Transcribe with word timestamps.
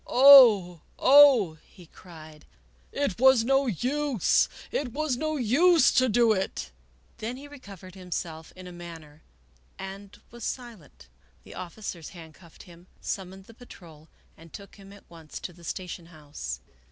"Oh! 0.07 0.81
oh!" 0.97 1.59
he 1.75 1.85
cried," 1.85 2.45
it 2.91 3.19
was 3.19 3.43
no 3.43 3.67
use! 3.67 4.49
it 4.71 4.91
was 4.93 5.15
no 5.15 5.37
use 5.37 5.91
to 5.91 6.09
do 6.09 6.31
it!" 6.33 6.71
Then 7.19 7.37
he 7.37 7.47
recovered 7.47 7.93
himself 7.93 8.51
in 8.55 8.65
a 8.65 8.71
manner 8.71 9.21
and 9.77 10.19
was 10.31 10.43
silent. 10.43 11.07
The 11.43 11.53
officers 11.53 12.09
handcuffed 12.17 12.63
him, 12.63 12.87
summoned 12.99 13.45
the 13.45 13.53
patrol, 13.53 14.09
and 14.35 14.51
took 14.51 14.77
him 14.77 14.91
at 14.91 15.07
once 15.07 15.39
to 15.41 15.53
the 15.53 15.63
station 15.63 16.07
house. 16.07 16.61